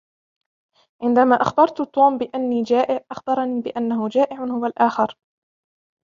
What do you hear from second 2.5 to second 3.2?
جائع،